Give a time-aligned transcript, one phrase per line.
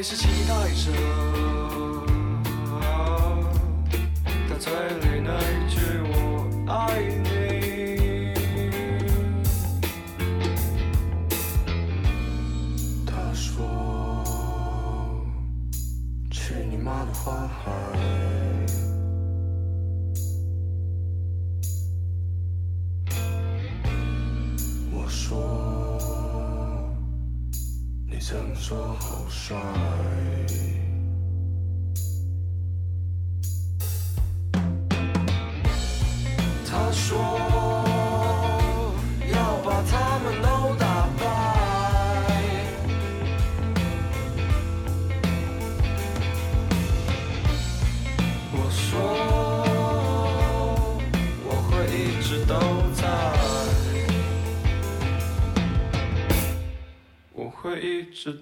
[0.00, 0.90] 还是期待着
[4.48, 5.76] 他嘴里那句
[6.08, 6.14] 我
[6.72, 6.72] 爱
[7.22, 8.32] 你。
[13.04, 13.60] 他说，
[16.30, 18.39] 去你妈的花海。
[28.70, 30.29] 说好帅。
[58.22, 58.32] So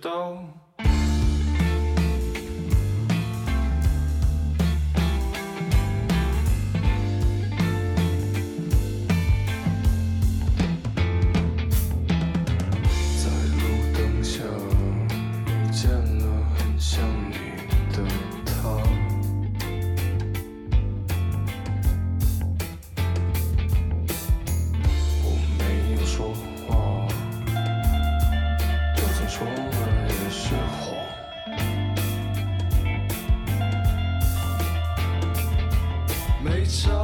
[36.69, 36.97] so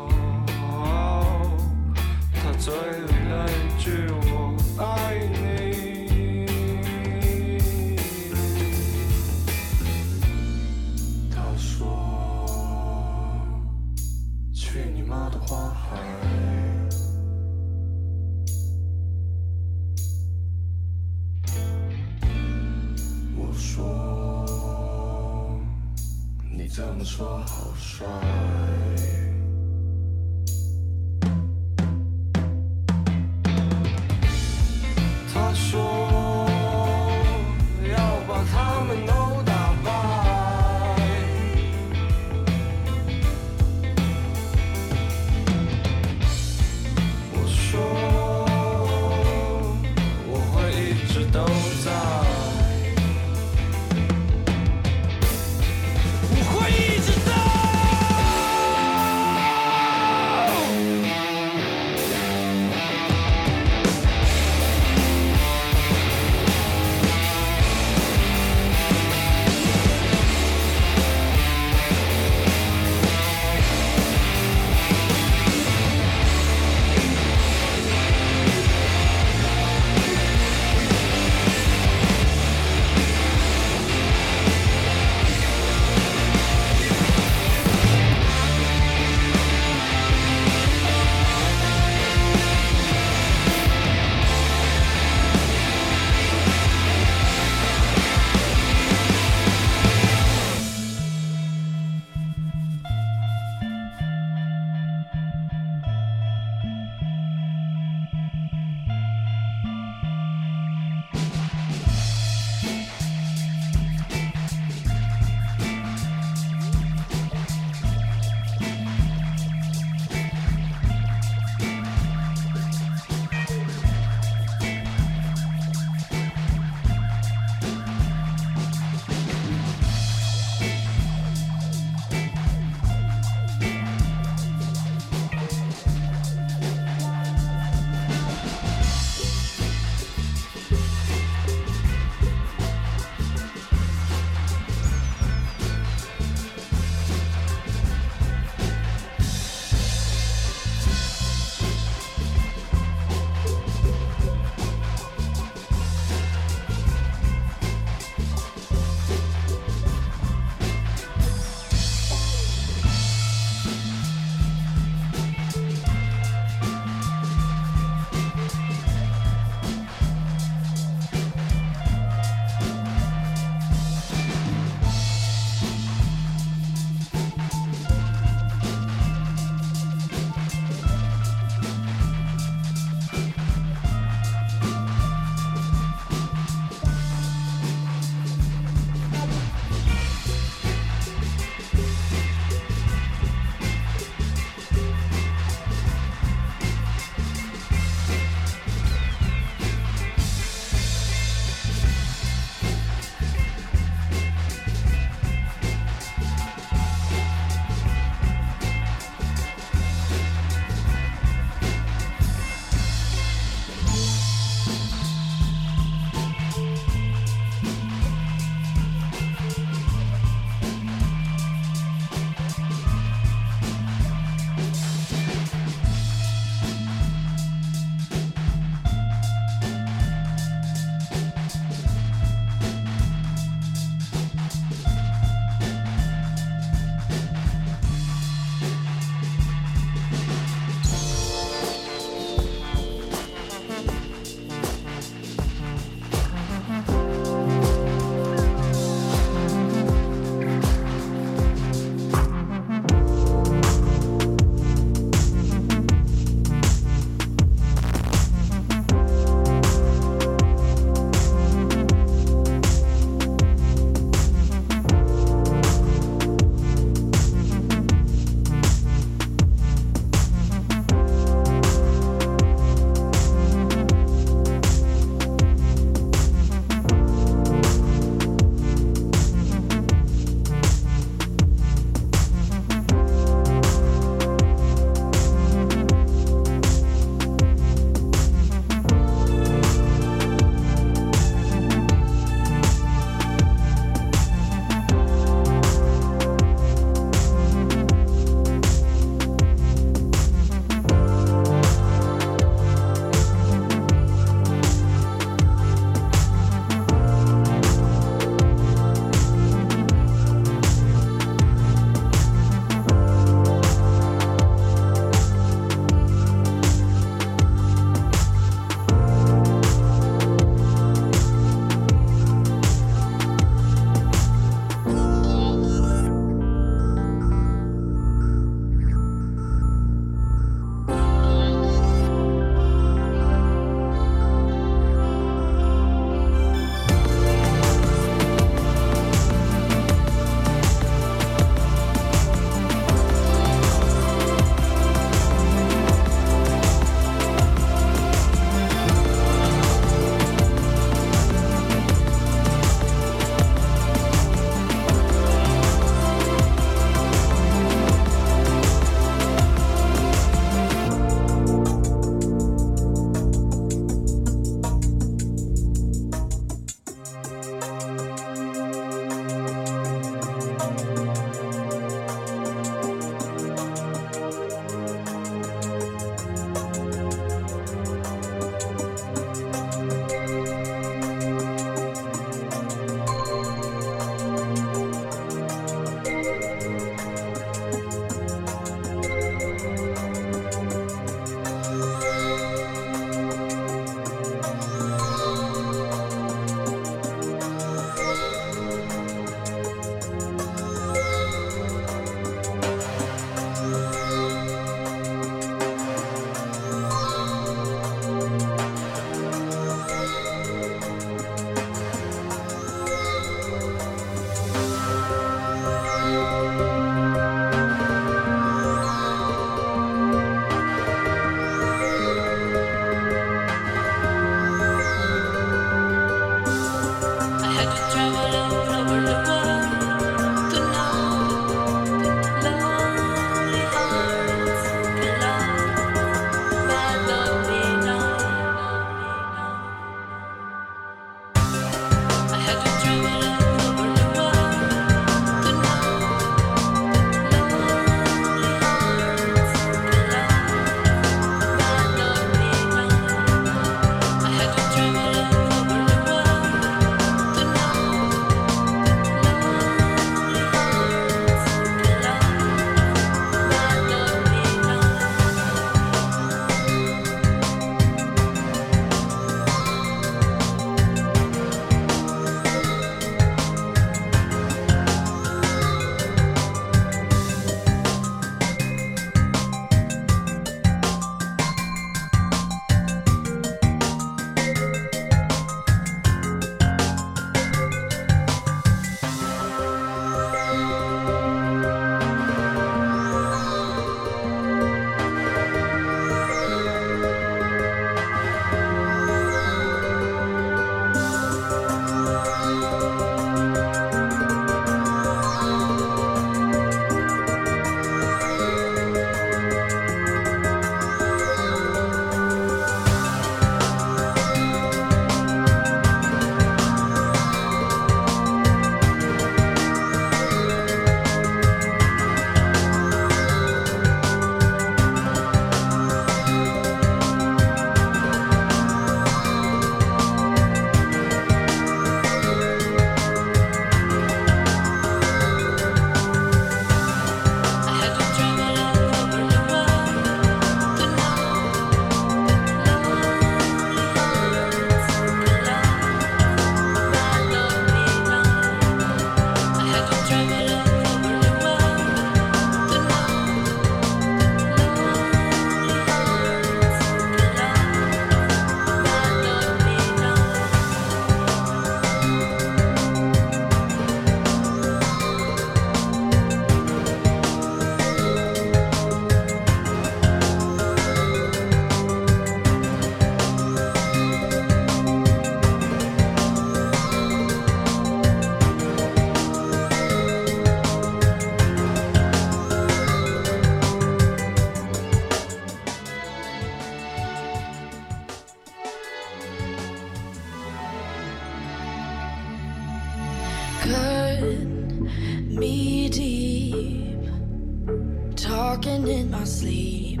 [598.88, 600.00] in my sleep,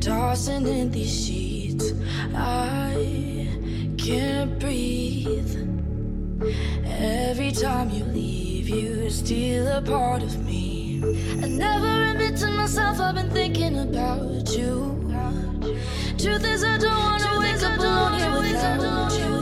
[0.00, 1.92] tossing in these sheets.
[2.34, 3.48] I
[3.96, 5.56] can't breathe.
[6.84, 11.02] Every time you leave, you steal a part of me.
[11.42, 14.94] I never admit to myself I've been thinking about you.
[16.18, 19.35] Truth is, I don't wanna Truth wake up alone here without you.